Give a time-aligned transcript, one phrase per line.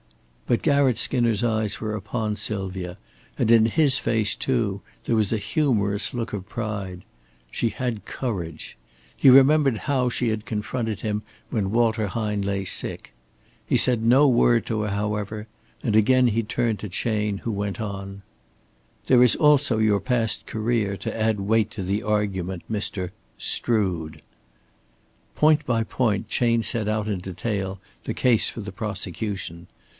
[0.47, 2.97] But Garratt Skinner's eyes were upon Sylvia,
[3.37, 7.03] and in his face, too, there was a humorous look of pride.
[7.51, 8.75] She had courage.
[9.15, 13.13] He remembered how she had confronted him when Walter Hine lay sick.
[13.65, 15.47] He said no word to her, however,
[15.83, 18.21] and again he turned to Chayne, who went on:
[19.05, 23.11] "There is also your past career to add weight to the argument, Mr.
[23.37, 24.21] Strood."
[25.35, 29.67] Point by point Chayne set out in detail the case for the prosecution.